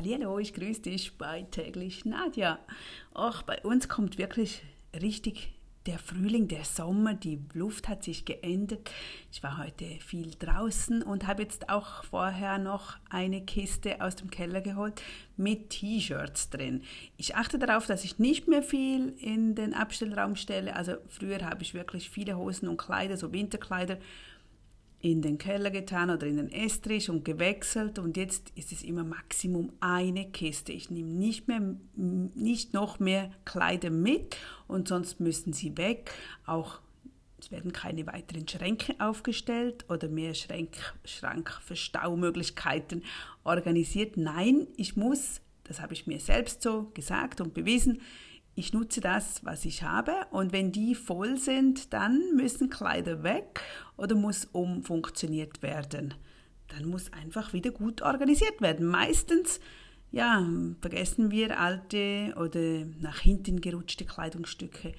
Hallo, 0.00 0.38
ich 0.38 0.54
grüße 0.54 0.82
dich 0.82 1.18
bei 1.18 1.42
täglich 1.50 2.04
Nadja. 2.04 2.60
Och, 3.16 3.42
bei 3.42 3.60
uns 3.62 3.88
kommt 3.88 4.16
wirklich 4.16 4.62
richtig 4.94 5.52
der 5.86 5.98
Frühling, 5.98 6.46
der 6.46 6.64
Sommer, 6.64 7.14
die 7.14 7.40
Luft 7.52 7.88
hat 7.88 8.04
sich 8.04 8.24
geändert. 8.24 8.88
Ich 9.32 9.42
war 9.42 9.58
heute 9.58 9.86
viel 9.98 10.30
draußen 10.38 11.02
und 11.02 11.26
habe 11.26 11.42
jetzt 11.42 11.68
auch 11.68 12.04
vorher 12.04 12.58
noch 12.58 12.96
eine 13.10 13.44
Kiste 13.44 14.00
aus 14.00 14.14
dem 14.14 14.30
Keller 14.30 14.60
geholt 14.60 15.02
mit 15.36 15.70
T-Shirts 15.70 16.50
drin. 16.50 16.84
Ich 17.16 17.34
achte 17.34 17.58
darauf, 17.58 17.86
dass 17.86 18.04
ich 18.04 18.20
nicht 18.20 18.46
mehr 18.46 18.62
viel 18.62 19.14
in 19.18 19.56
den 19.56 19.74
Abstellraum 19.74 20.36
stelle. 20.36 20.76
Also 20.76 20.92
früher 21.08 21.40
habe 21.40 21.62
ich 21.62 21.74
wirklich 21.74 22.08
viele 22.08 22.36
Hosen 22.36 22.68
und 22.68 22.76
Kleider, 22.76 23.16
so 23.16 23.32
Winterkleider 23.32 23.98
in 25.00 25.22
den 25.22 25.38
Keller 25.38 25.70
getan 25.70 26.10
oder 26.10 26.26
in 26.26 26.36
den 26.36 26.50
Estrich 26.50 27.08
und 27.08 27.24
gewechselt 27.24 27.98
und 27.98 28.16
jetzt 28.16 28.50
ist 28.56 28.72
es 28.72 28.82
immer 28.82 29.04
Maximum 29.04 29.72
eine 29.80 30.30
Kiste. 30.30 30.72
Ich 30.72 30.90
nehme 30.90 31.12
nicht 31.12 31.46
mehr 31.46 31.76
nicht 31.94 32.74
noch 32.74 32.98
mehr 32.98 33.30
Kleider 33.44 33.90
mit 33.90 34.36
und 34.66 34.88
sonst 34.88 35.20
müssen 35.20 35.52
sie 35.52 35.76
weg. 35.76 36.10
Auch 36.46 36.80
es 37.40 37.52
werden 37.52 37.72
keine 37.72 38.06
weiteren 38.06 38.48
Schränke 38.48 38.96
aufgestellt 38.98 39.84
oder 39.88 40.08
mehr 40.08 40.34
Schrank, 40.34 40.76
Schrankverstaumöglichkeiten 41.04 43.04
organisiert. 43.44 44.16
Nein, 44.16 44.66
ich 44.76 44.96
muss, 44.96 45.40
das 45.62 45.80
habe 45.80 45.92
ich 45.92 46.08
mir 46.08 46.18
selbst 46.18 46.62
so 46.62 46.90
gesagt 46.94 47.40
und 47.40 47.54
bewiesen, 47.54 48.00
ich 48.58 48.72
nutze 48.72 49.00
das, 49.00 49.44
was 49.44 49.64
ich 49.64 49.84
habe 49.84 50.12
und 50.30 50.52
wenn 50.52 50.72
die 50.72 50.94
voll 50.94 51.38
sind, 51.38 51.92
dann 51.92 52.34
müssen 52.34 52.70
Kleider 52.70 53.22
weg 53.22 53.60
oder 53.96 54.16
muss 54.16 54.46
umfunktioniert 54.46 55.62
werden. 55.62 56.14
Dann 56.68 56.86
muss 56.88 57.12
einfach 57.12 57.52
wieder 57.52 57.70
gut 57.70 58.02
organisiert 58.02 58.60
werden. 58.60 58.86
Meistens 58.86 59.60
ja, 60.10 60.46
vergessen 60.80 61.30
wir 61.30 61.60
alte 61.60 62.34
oder 62.36 62.84
nach 63.00 63.18
hinten 63.18 63.60
gerutschte 63.60 64.04
Kleidungsstücke 64.04 64.92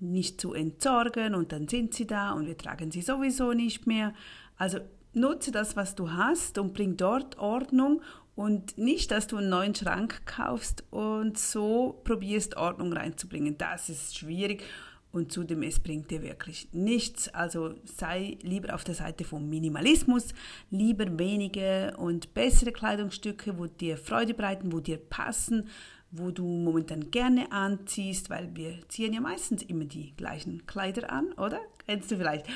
nicht 0.00 0.40
zu 0.40 0.52
entsorgen 0.52 1.34
und 1.34 1.52
dann 1.52 1.68
sind 1.68 1.94
sie 1.94 2.06
da 2.06 2.32
und 2.32 2.46
wir 2.46 2.56
tragen 2.56 2.90
sie 2.90 3.02
sowieso 3.02 3.52
nicht 3.52 3.86
mehr. 3.86 4.14
Also 4.56 4.78
nutze 5.12 5.52
das, 5.52 5.76
was 5.76 5.94
du 5.94 6.10
hast 6.10 6.58
und 6.58 6.74
bring 6.74 6.96
dort 6.96 7.38
Ordnung 7.38 8.02
und 8.36 8.76
nicht, 8.78 9.10
dass 9.10 9.26
du 9.26 9.38
einen 9.38 9.48
neuen 9.48 9.74
Schrank 9.74 10.26
kaufst 10.26 10.84
und 10.90 11.38
so 11.38 12.00
probierst, 12.04 12.56
Ordnung 12.56 12.92
reinzubringen. 12.92 13.58
Das 13.58 13.88
ist 13.88 14.16
schwierig 14.16 14.62
und 15.10 15.32
zudem 15.32 15.62
es 15.62 15.80
bringt 15.80 16.10
dir 16.10 16.22
wirklich 16.22 16.68
nichts. 16.72 17.28
Also 17.28 17.74
sei 17.84 18.36
lieber 18.42 18.74
auf 18.74 18.84
der 18.84 18.94
Seite 18.94 19.24
vom 19.24 19.48
Minimalismus, 19.48 20.34
lieber 20.70 21.18
wenige 21.18 21.94
und 21.96 22.34
bessere 22.34 22.72
Kleidungsstücke, 22.72 23.58
wo 23.58 23.66
dir 23.66 23.96
Freude 23.96 24.34
bereiten, 24.34 24.70
wo 24.70 24.80
dir 24.80 24.98
passen, 24.98 25.68
wo 26.10 26.30
du 26.30 26.44
momentan 26.44 27.10
gerne 27.10 27.50
anziehst, 27.50 28.28
weil 28.28 28.54
wir 28.54 28.86
ziehen 28.88 29.14
ja 29.14 29.20
meistens 29.20 29.62
immer 29.62 29.86
die 29.86 30.14
gleichen 30.14 30.66
Kleider 30.66 31.10
an, 31.10 31.32
oder? 31.32 31.60
Kennst 31.86 32.10
du 32.10 32.18
vielleicht? 32.18 32.46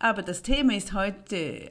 Aber 0.00 0.22
das 0.22 0.42
Thema 0.42 0.74
ist 0.74 0.92
heute 0.92 1.70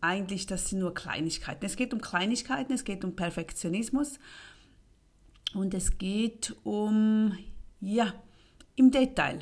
eigentlich, 0.00 0.46
das 0.46 0.70
sind 0.70 0.80
nur 0.80 0.94
Kleinigkeiten. 0.94 1.64
Es 1.64 1.76
geht 1.76 1.92
um 1.92 2.00
Kleinigkeiten, 2.00 2.72
es 2.72 2.84
geht 2.84 3.04
um 3.04 3.16
Perfektionismus 3.16 4.18
und 5.54 5.74
es 5.74 5.98
geht 5.98 6.54
um, 6.64 7.36
ja, 7.80 8.14
im 8.74 8.90
Detail. 8.90 9.40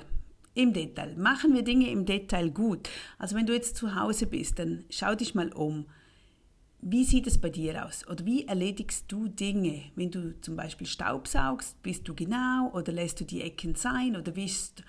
Im 0.55 0.73
Detail. 0.73 1.17
Machen 1.17 1.53
wir 1.55 1.63
Dinge 1.63 1.91
im 1.91 2.07
Detail 2.07 2.51
gut. 2.51 2.89
Also 3.19 3.35
wenn 3.35 3.47
du 3.47 3.53
jetzt 3.53 3.77
zu 3.77 3.97
Hause 3.97 4.27
bist, 4.27 4.61
dann 4.61 4.85
schau 4.89 5.15
dich 5.17 5.35
mal 5.35 5.53
um. 5.53 5.87
Wie 6.81 7.05
sieht 7.05 7.27
es 7.27 7.39
bei 7.39 7.49
dir 7.49 7.85
aus? 7.85 8.07
Oder 8.09 8.25
wie 8.25 8.47
erledigst 8.47 9.07
du 9.09 9.27
Dinge? 9.27 9.83
Wenn 9.97 10.11
du 10.11 10.39
zum 10.43 10.55
Beispiel 10.55 10.87
Staub 10.87 11.27
saugst, 11.27 11.83
bist 11.83 12.07
du 12.07 12.15
genau 12.15 12.71
oder 12.73 12.93
lässt 12.93 13.19
du 13.21 13.25
die 13.25 13.41
Ecken 13.41 13.75
sein 13.75 14.17
oder 14.17 14.37
wischst 14.37 14.85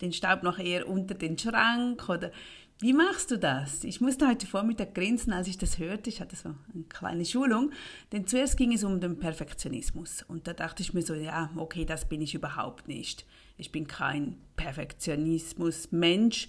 den 0.00 0.12
Staub 0.12 0.42
noch 0.42 0.58
eher 0.58 0.88
unter 0.88 1.14
den 1.14 1.38
Schrank 1.38 2.08
oder 2.08 2.32
wie 2.80 2.92
machst 2.92 3.32
du 3.32 3.38
das? 3.38 3.82
Ich 3.82 4.00
musste 4.00 4.28
heute 4.28 4.46
Vormittag 4.46 4.94
grinsen, 4.94 5.32
als 5.32 5.48
ich 5.48 5.58
das 5.58 5.78
hörte. 5.78 6.08
Ich 6.10 6.20
hatte 6.20 6.36
so 6.36 6.50
eine 6.72 6.84
kleine 6.84 7.24
Schulung. 7.24 7.72
Denn 8.12 8.28
zuerst 8.28 8.56
ging 8.56 8.72
es 8.72 8.84
um 8.84 9.00
den 9.00 9.18
Perfektionismus. 9.18 10.22
Und 10.22 10.46
da 10.46 10.52
dachte 10.52 10.82
ich 10.82 10.94
mir 10.94 11.02
so, 11.02 11.14
ja, 11.14 11.50
okay, 11.56 11.84
das 11.84 12.08
bin 12.08 12.22
ich 12.22 12.36
überhaupt 12.36 12.86
nicht. 12.86 13.26
Ich 13.56 13.72
bin 13.72 13.88
kein 13.88 14.36
Perfektionismus-Mensch. 14.54 16.48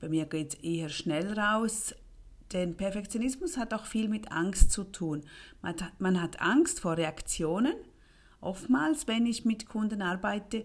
Bei 0.00 0.08
mir 0.08 0.24
geht 0.24 0.54
es 0.54 0.60
eher 0.60 0.88
schnell 0.88 1.38
raus. 1.38 1.94
Denn 2.54 2.78
Perfektionismus 2.78 3.58
hat 3.58 3.74
auch 3.74 3.84
viel 3.84 4.08
mit 4.08 4.32
Angst 4.32 4.72
zu 4.72 4.84
tun. 4.84 5.22
Man 5.98 6.22
hat 6.22 6.40
Angst 6.40 6.80
vor 6.80 6.96
Reaktionen. 6.96 7.74
Oftmals, 8.40 9.06
wenn 9.06 9.26
ich 9.26 9.44
mit 9.44 9.68
Kunden 9.68 10.00
arbeite, 10.00 10.62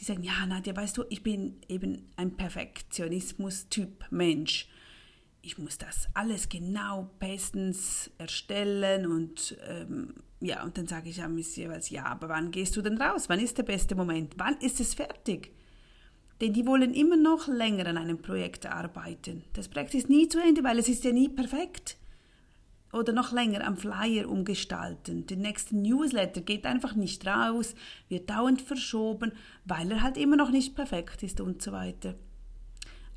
die 0.00 0.04
sagen, 0.04 0.22
ja, 0.22 0.46
Nadja, 0.46 0.74
weißt 0.74 0.96
du, 0.96 1.04
ich 1.10 1.22
bin 1.22 1.60
eben 1.68 2.10
ein 2.16 2.36
Perfektionismus-Typ 2.36 4.06
Mensch. 4.10 4.68
Ich 5.42 5.58
muss 5.58 5.78
das 5.78 6.08
alles 6.14 6.48
genau 6.48 7.10
bestens 7.18 8.10
erstellen 8.18 9.06
und 9.06 9.56
ähm, 9.66 10.14
ja, 10.40 10.64
und 10.64 10.78
dann 10.78 10.86
sage 10.86 11.10
ich 11.10 11.18
ja 11.18 11.28
jeweils, 11.28 11.90
ja, 11.90 12.06
aber 12.06 12.30
wann 12.30 12.50
gehst 12.50 12.76
du 12.76 12.82
denn 12.82 13.00
raus? 13.00 13.28
Wann 13.28 13.40
ist 13.40 13.58
der 13.58 13.62
beste 13.62 13.94
Moment? 13.94 14.34
Wann 14.38 14.56
ist 14.58 14.80
es 14.80 14.94
fertig? 14.94 15.52
Denn 16.40 16.54
die 16.54 16.66
wollen 16.66 16.94
immer 16.94 17.16
noch 17.16 17.48
länger 17.48 17.86
an 17.86 17.98
einem 17.98 18.22
Projekt 18.22 18.64
arbeiten. 18.64 19.44
Das 19.52 19.68
Projekt 19.68 19.94
ist 19.94 20.08
nie 20.08 20.28
zu 20.28 20.40
Ende, 20.40 20.64
weil 20.64 20.78
es 20.78 20.88
ist 20.88 21.04
ja 21.04 21.12
nie 21.12 21.28
perfekt 21.28 21.99
oder 22.92 23.12
noch 23.12 23.32
länger 23.32 23.66
am 23.66 23.76
Flyer 23.76 24.28
umgestalten. 24.28 25.26
Der 25.26 25.36
nächste 25.36 25.76
Newsletter 25.76 26.40
geht 26.40 26.66
einfach 26.66 26.94
nicht 26.94 27.26
raus, 27.26 27.74
wird 28.08 28.30
dauernd 28.30 28.62
verschoben, 28.62 29.32
weil 29.64 29.90
er 29.92 30.02
halt 30.02 30.16
immer 30.16 30.36
noch 30.36 30.50
nicht 30.50 30.74
perfekt 30.74 31.22
ist 31.22 31.40
und 31.40 31.62
so 31.62 31.72
weiter. 31.72 32.14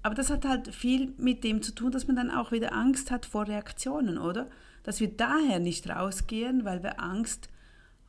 Aber 0.03 0.15
das 0.15 0.29
hat 0.29 0.45
halt 0.45 0.75
viel 0.75 1.13
mit 1.17 1.43
dem 1.43 1.61
zu 1.61 1.73
tun, 1.73 1.91
dass 1.91 2.07
man 2.07 2.17
dann 2.17 2.29
auch 2.29 2.51
wieder 2.51 2.73
Angst 2.73 3.09
hat 3.09 3.25
vor 3.25 3.47
Reaktionen, 3.47 4.17
oder? 4.17 4.49
Dass 4.83 4.99
wir 4.99 5.07
daher 5.07 5.59
nicht 5.59 5.89
rausgehen, 5.89 6.65
weil 6.65 6.83
wir 6.83 6.99
Angst 6.99 7.47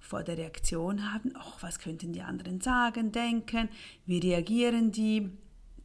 vor 0.01 0.23
der 0.23 0.37
Reaktion 0.37 1.13
haben, 1.13 1.33
ach, 1.35 1.63
was 1.63 1.79
könnten 1.79 2.13
die 2.13 2.21
anderen 2.21 2.61
sagen, 2.61 3.13
denken, 3.13 3.69
wie 4.07 4.19
reagieren 4.19 4.91
die? 4.91 5.31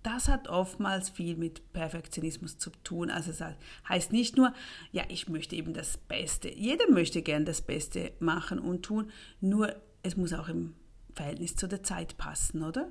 Das 0.04 0.28
hat 0.28 0.48
oftmals 0.48 1.10
viel 1.10 1.36
mit 1.36 1.74
Perfektionismus 1.74 2.58
zu 2.58 2.70
tun. 2.84 3.10
Also 3.10 3.32
es 3.32 3.44
heißt 3.88 4.12
nicht 4.12 4.38
nur, 4.38 4.54
ja, 4.92 5.04
ich 5.10 5.28
möchte 5.28 5.56
eben 5.56 5.74
das 5.74 5.98
Beste. 5.98 6.50
Jeder 6.50 6.90
möchte 6.90 7.22
gern 7.22 7.46
das 7.46 7.62
Beste 7.62 8.14
machen 8.20 8.60
und 8.60 8.84
tun, 8.84 9.12
nur 9.42 9.76
es 10.04 10.16
muss 10.16 10.34
auch 10.34 10.48
im 10.48 10.76
Verhältnis 11.14 11.56
zu 11.56 11.68
der 11.68 11.84
Zeit 11.84 12.18
passen, 12.18 12.64
oder? 12.64 12.88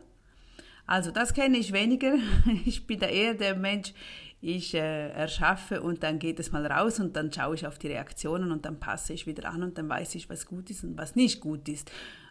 Also 0.87 1.11
das 1.11 1.35
kenne 1.35 1.59
ich 1.59 1.73
weniger. 1.73 2.17
Ich 2.65 2.87
bin 2.87 2.99
da 2.99 3.07
eher 3.07 3.35
der 3.35 3.55
Mensch, 3.55 3.93
ich 4.41 4.75
äh, 4.75 5.11
erschaffe 5.11 5.83
und 5.83 6.03
dann 6.03 6.19
geht 6.19 6.39
es 6.39 6.53
mal 6.53 6.65
raus 6.67 7.01
und 7.01 7.17
dann 7.17 7.33
schaue 7.33 7.55
ich 7.55 7.67
auf 7.67 7.79
die 7.79 7.89
Reaktionen 7.89 8.53
und 8.53 8.65
dann 8.65 8.79
passe 8.79 9.13
ich 9.13 9.27
wieder 9.27 9.49
an 9.49 9.63
und 9.63 9.79
dann 9.79 9.89
weiß 9.89 10.15
ich, 10.15 10.31
was 10.31 10.47
gut 10.47 10.71
ist 10.71 10.85
und 10.85 10.97
was 10.97 11.17
nicht 11.17 11.41
gut 11.41 11.69
ist. 11.69 11.91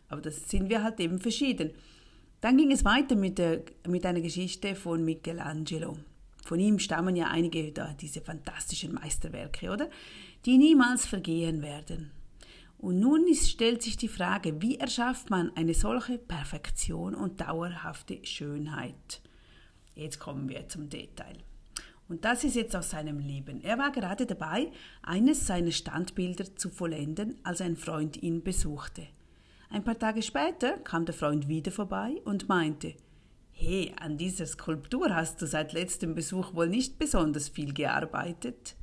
Aber 0.09 0.21
das 0.21 0.49
sind 0.49 0.69
wir 0.69 0.83
halt 0.83 0.99
eben 0.99 1.19
verschieden. 1.19 1.71
Dann 2.41 2.57
ging 2.57 2.71
es 2.71 2.85
weiter 2.85 3.15
mit, 3.15 3.39
der, 3.39 3.63
mit 3.87 4.05
einer 4.05 4.21
Geschichte 4.21 4.75
von 4.75 5.03
Michelangelo. 5.03 5.97
Von 6.45 6.59
ihm 6.59 6.79
stammen 6.79 7.15
ja 7.15 7.27
einige 7.27 7.71
da, 7.71 7.93
diese 7.93 8.21
fantastischen 8.21 8.93
Meisterwerke, 8.93 9.69
oder? 9.69 9.89
Die 10.45 10.57
niemals 10.57 11.05
vergehen 11.05 11.61
werden. 11.61 12.11
Und 12.77 12.99
nun 12.99 13.27
ist, 13.27 13.49
stellt 13.49 13.81
sich 13.81 13.97
die 13.97 14.07
Frage, 14.07 14.61
wie 14.61 14.77
erschafft 14.77 15.29
man 15.31 15.51
eine 15.55 15.73
solche 15.73 16.19
Perfektion 16.19 17.15
und 17.15 17.41
dauerhafte 17.41 18.23
Schönheit? 18.23 19.21
Jetzt 19.95 20.19
kommen 20.19 20.47
wir 20.47 20.69
zum 20.69 20.89
Detail. 20.89 21.37
Und 22.07 22.23
das 22.23 22.43
ist 22.43 22.55
jetzt 22.55 22.75
aus 22.75 22.91
seinem 22.91 23.19
Leben. 23.19 23.61
Er 23.63 23.79
war 23.79 23.91
gerade 23.91 24.25
dabei, 24.27 24.71
eines 25.01 25.47
seiner 25.47 25.71
Standbilder 25.71 26.55
zu 26.55 26.69
vollenden, 26.69 27.35
als 27.43 27.61
ein 27.61 27.75
Freund 27.75 28.21
ihn 28.21 28.43
besuchte. 28.43 29.07
Ein 29.69 29.83
paar 29.83 29.99
Tage 29.99 30.21
später 30.21 30.77
kam 30.77 31.05
der 31.05 31.13
Freund 31.13 31.47
wieder 31.47 31.71
vorbei 31.71 32.21
und 32.25 32.47
meinte, 32.47 32.95
Hey, 33.51 33.91
an 33.99 34.17
dieser 34.17 34.45
Skulptur 34.45 35.15
hast 35.15 35.41
du 35.41 35.47
seit 35.47 35.73
letztem 35.73 36.13
Besuch 36.13 36.53
wohl 36.53 36.69
nicht 36.69 36.99
besonders 36.99 37.49
viel 37.49 37.73
gearbeitet. 37.73 38.75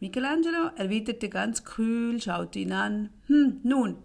Michelangelo 0.00 0.70
erwiderte 0.76 1.28
ganz 1.28 1.64
kühl, 1.64 2.20
schaute 2.20 2.58
ihn 2.58 2.72
an. 2.72 3.10
Hm, 3.26 3.60
nun, 3.62 3.98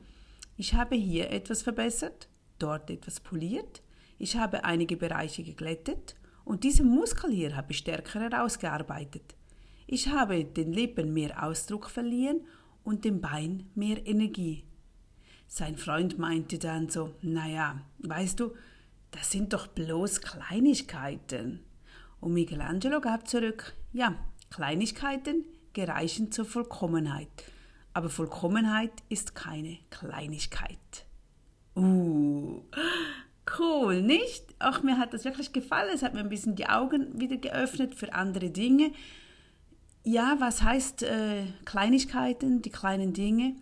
ich 0.57 0.75
habe 0.75 0.95
hier 0.95 1.31
etwas 1.31 1.63
verbessert, 1.63 2.29
dort 2.59 2.91
etwas 2.91 3.19
poliert, 3.19 3.81
ich 4.17 4.37
habe 4.37 4.63
einige 4.63 4.95
Bereiche 4.95 5.43
geglättet 5.43 6.15
und 6.43 6.63
diesen 6.63 6.87
Muskel 6.87 7.31
hier 7.31 7.55
habe 7.57 7.71
ich 7.71 7.79
stärker 7.79 8.19
herausgearbeitet. 8.21 9.35
Ich 9.87 10.09
habe 10.09 10.45
den 10.45 10.71
Lippen 10.71 11.13
mehr 11.13 11.43
Ausdruck 11.43 11.89
verliehen 11.89 12.45
und 12.83 13.05
dem 13.05 13.21
Bein 13.21 13.71
mehr 13.73 14.05
Energie. 14.05 14.65
Sein 15.47 15.77
Freund 15.77 16.17
meinte 16.17 16.57
dann 16.59 16.89
so, 16.89 17.13
naja, 17.21 17.81
weißt 17.99 18.39
du, 18.39 18.51
das 19.11 19.31
sind 19.31 19.53
doch 19.53 19.67
bloß 19.67 20.21
Kleinigkeiten. 20.21 21.61
Und 22.19 22.33
Michelangelo 22.33 22.99
gab 23.01 23.27
zurück, 23.27 23.73
ja, 23.93 24.15
Kleinigkeiten 24.49 25.45
gereichen 25.73 26.31
zur 26.31 26.45
Vollkommenheit. 26.45 27.29
aber 27.95 28.09
Vollkommenheit 28.09 28.91
ist 29.07 29.35
keine 29.35 29.77
Kleinigkeit. 29.89 31.05
Uh, 31.77 32.61
cool, 33.57 34.01
nicht? 34.01 34.53
Ach, 34.59 34.83
mir 34.83 34.97
hat 34.97 35.13
das 35.13 35.23
wirklich 35.23 35.53
gefallen. 35.53 35.91
Es 35.93 36.03
hat 36.03 36.13
mir 36.13 36.19
ein 36.19 36.29
bisschen 36.29 36.57
die 36.57 36.67
Augen 36.67 37.19
wieder 37.19 37.37
geöffnet 37.37 37.95
für 37.95 38.13
andere 38.13 38.49
Dinge. 38.49 38.91
Ja, 40.03 40.35
was 40.39 40.61
heißt 40.61 41.03
äh, 41.03 41.45
Kleinigkeiten, 41.63 42.61
die 42.61 42.69
kleinen 42.69 43.13
Dinge? 43.13 43.55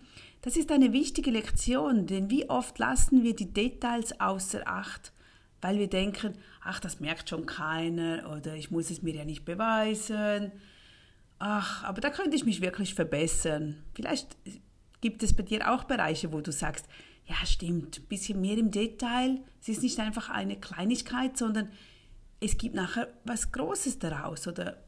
Das 0.43 0.57
ist 0.57 0.73
eine 0.73 0.91
wichtige 0.91 1.31
Lektion, 1.31 2.05
denn 2.05 2.29
wie 2.29 2.49
oft 2.49 2.77
lassen 2.77 3.23
wir 3.23 3.33
die 3.33 3.53
Details 3.53 4.19
außer 4.19 4.67
Acht, 4.67 5.13
weil 5.61 5.79
wir 5.79 5.87
denken, 5.87 6.33
ach, 6.61 6.81
das 6.81 6.99
merkt 6.99 7.29
schon 7.29 7.45
keiner 7.45 8.29
oder 8.29 8.53
ich 8.53 8.69
muss 8.69 8.91
es 8.91 9.01
mir 9.01 9.15
ja 9.15 9.23
nicht 9.23 9.45
beweisen. 9.45 10.51
Ach, 11.39 11.85
aber 11.85 12.01
da 12.01 12.09
könnte 12.09 12.35
ich 12.35 12.43
mich 12.43 12.59
wirklich 12.59 12.93
verbessern. 12.93 13.81
Vielleicht 13.93 14.35
gibt 14.99 15.23
es 15.23 15.33
bei 15.33 15.43
dir 15.43 15.71
auch 15.73 15.85
Bereiche, 15.85 16.33
wo 16.33 16.41
du 16.41 16.51
sagst, 16.51 16.87
ja, 17.25 17.37
stimmt, 17.45 17.99
ein 17.99 18.07
bisschen 18.07 18.41
mehr 18.41 18.57
im 18.57 18.69
Detail. 18.69 19.39
Es 19.61 19.69
ist 19.69 19.81
nicht 19.81 19.97
einfach 20.01 20.29
eine 20.29 20.59
Kleinigkeit, 20.59 21.37
sondern 21.37 21.69
es 22.41 22.57
gibt 22.57 22.75
nachher 22.75 23.07
was 23.23 23.53
Großes 23.53 23.97
daraus 23.99 24.45
oder 24.45 24.83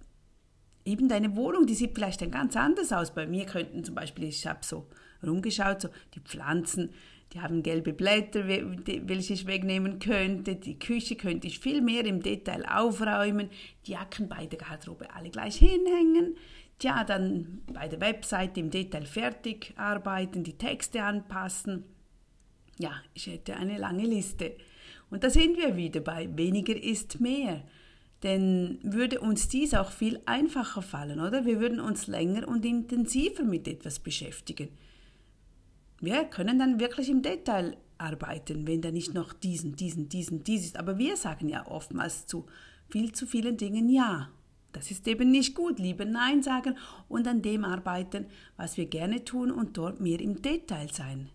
eben 0.85 1.09
deine 1.09 1.35
Wohnung, 1.35 1.65
die 1.65 1.73
sieht 1.73 1.95
vielleicht 1.95 2.21
dann 2.21 2.31
ganz 2.31 2.55
anders 2.55 2.93
aus. 2.93 3.13
Bei 3.13 3.25
mir 3.27 3.45
könnten 3.45 3.83
zum 3.83 3.95
Beispiel, 3.95 4.25
ich 4.25 4.45
habe 4.47 4.59
so 4.61 4.87
rumgeschaut, 5.25 5.81
so 5.81 5.89
die 6.13 6.19
Pflanzen, 6.19 6.91
die 7.33 7.41
haben 7.41 7.63
gelbe 7.63 7.91
Blätter, 7.91 8.47
welche 8.47 9.33
ich 9.33 9.47
wegnehmen 9.47 9.99
könnte. 9.99 10.55
Die 10.55 10.79
Küche 10.79 11.15
könnte 11.15 11.47
ich 11.47 11.59
viel 11.59 11.81
mehr 11.81 12.05
im 12.05 12.21
Detail 12.21 12.65
aufräumen. 12.65 13.49
Die 13.85 13.91
Jacken 13.91 14.29
bei 14.29 14.45
der 14.45 14.59
Garderobe 14.59 15.13
alle 15.13 15.31
gleich 15.31 15.57
hinhängen. 15.57 16.37
Tja, 16.77 17.03
dann 17.03 17.61
bei 17.73 17.87
der 17.87 17.99
Webseite 17.99 18.59
im 18.59 18.69
Detail 18.69 19.05
fertig 19.05 19.73
arbeiten, 19.75 20.43
die 20.43 20.57
Texte 20.57 21.03
anpassen. 21.03 21.83
Ja, 22.77 22.93
ich 23.13 23.27
hätte 23.27 23.55
eine 23.55 23.77
lange 23.77 24.03
Liste. 24.03 24.55
Und 25.09 25.23
da 25.23 25.29
sind 25.29 25.57
wir 25.57 25.75
wieder 25.75 26.01
bei 26.01 26.29
weniger 26.37 26.75
ist 26.75 27.19
mehr. 27.19 27.63
Denn 28.25 28.79
würde 28.81 29.21
uns 29.21 29.49
dies 29.49 29.75
auch 29.75 29.91
viel 29.91 30.19
einfacher 30.25 30.81
fallen, 30.81 31.19
oder? 31.19 31.45
Wir 31.45 31.59
würden 31.59 31.79
uns 31.79 32.07
länger 32.07 32.47
und 32.47 32.65
intensiver 32.65 33.43
mit 33.43 33.67
etwas 33.67 33.99
beschäftigen. 33.99 34.69
Wir 36.01 36.25
können 36.25 36.57
dann 36.57 36.79
wirklich 36.79 37.07
im 37.09 37.21
Detail 37.21 37.77
arbeiten, 37.99 38.65
wenn 38.65 38.81
da 38.81 38.89
nicht 38.89 39.13
noch 39.13 39.31
diesen, 39.31 39.75
diesen, 39.75 40.09
diesen, 40.09 40.43
dies 40.43 40.65
ist. 40.65 40.77
Aber 40.77 40.97
wir 40.97 41.17
sagen 41.17 41.49
ja 41.49 41.67
oftmals 41.67 42.25
zu 42.25 42.47
viel 42.89 43.11
zu 43.11 43.27
vielen 43.27 43.57
Dingen 43.57 43.89
Ja. 43.89 44.31
Das 44.71 44.89
ist 44.89 45.07
eben 45.07 45.29
nicht 45.29 45.53
gut. 45.53 45.77
Lieber 45.77 46.03
Nein 46.03 46.41
sagen 46.41 46.77
und 47.07 47.27
an 47.27 47.43
dem 47.43 47.63
arbeiten, 47.63 48.25
was 48.57 48.75
wir 48.75 48.87
gerne 48.87 49.23
tun 49.23 49.51
und 49.51 49.77
dort 49.77 50.01
mehr 50.01 50.19
im 50.19 50.41
Detail 50.41 50.91
sein. 50.91 51.29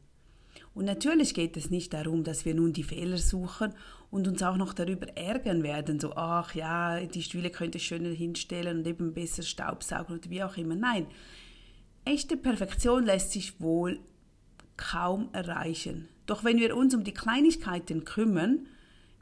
Und 0.75 0.85
natürlich 0.85 1.35
geht 1.35 1.57
es 1.57 1.71
nicht 1.71 1.93
darum, 1.93 2.23
dass 2.23 2.45
wir 2.45 2.55
nun 2.55 2.73
die 2.73 2.85
Fehler 2.85 3.19
suchen 3.19 3.75
und 4.11 4.29
uns 4.29 4.43
auch 4.43 4.57
noch 4.57 4.73
darüber 4.73 5.09
ärgern 5.17 5.63
werden, 5.63 5.99
so, 5.99 6.13
ach 6.15 6.55
ja, 6.55 7.01
die 7.01 7.23
Stühle 7.23 7.51
könnte 7.51 7.79
ich 7.79 7.87
schöner 7.87 8.11
hinstellen 8.11 8.79
und 8.79 8.87
eben 8.87 9.13
besser 9.13 9.43
staubsaugen 9.43 10.19
oder 10.19 10.31
wie 10.31 10.43
auch 10.43 10.57
immer. 10.57 10.77
Nein, 10.77 11.07
echte 12.05 12.37
Perfektion 12.37 13.05
lässt 13.05 13.33
sich 13.33 13.61
wohl 13.61 14.01
kaum 14.77 15.29
erreichen. 15.33 16.09
Doch 16.27 16.45
wenn 16.45 16.59
wir 16.59 16.77
uns 16.77 16.95
um 16.95 17.05
die 17.05 17.15
Kleinigkeiten 17.15 18.05
kümmern, 18.05 18.67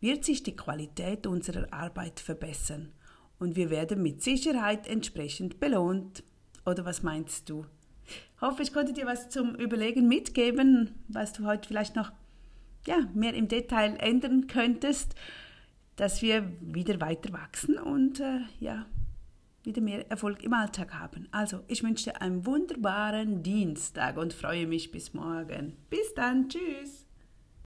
wird 0.01 0.25
sich 0.25 0.43
die 0.43 0.55
Qualität 0.55 1.27
unserer 1.27 1.73
Arbeit 1.73 2.21
verbessern 2.21 2.93
und 3.39 3.57
wir 3.57 3.71
werden 3.71 4.03
mit 4.03 4.23
Sicherheit 4.23 4.87
entsprechend 4.87 5.61
belohnt. 5.61 6.23
Oder 6.65 6.85
was 6.85 7.03
meinst 7.03 7.49
du? 7.49 7.65
Hoffe, 8.41 8.63
ich 8.63 8.73
konnte 8.73 8.93
dir 8.93 9.07
was 9.07 9.29
zum 9.29 9.55
Überlegen 9.55 10.09
mitgeben, 10.09 10.95
was 11.09 11.33
du 11.33 11.47
heute 11.47 11.69
vielleicht 11.69 11.97
noch 11.97 12.13
ja, 12.87 12.99
mehr 13.15 13.35
im 13.35 13.49
Detail 13.49 13.97
ändern 13.99 14.47
könntest, 14.47 15.15
dass 15.97 16.23
wir 16.23 16.51
wieder 16.61 17.01
weiter 17.01 17.33
wachsen 17.33 17.77
und 17.79 18.21
äh, 18.21 18.41
ja, 18.61 18.87
wieder 19.65 19.83
mehr 19.83 20.11
Erfolg 20.11 20.43
im 20.45 20.53
Alltag 20.53 20.95
haben. 20.95 21.29
Also, 21.31 21.61
ich 21.67 21.83
wünsche 21.83 22.11
dir 22.11 22.23
einen 22.23 22.47
wunderbaren 22.47 23.43
Dienstag 23.43 24.17
und 24.17 24.33
freue 24.33 24.67
mich 24.67 24.91
bis 24.91 25.13
morgen. 25.13 25.77
Bis 25.91 26.15
dann, 26.15 26.49
tschüss. 26.49 27.08